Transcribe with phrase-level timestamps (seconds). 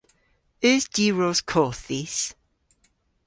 [0.69, 2.17] Eus diwros koth dhis?